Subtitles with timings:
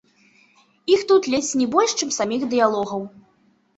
[0.93, 3.01] Іх тут ледзь не больш, чым саміх дыялогаў.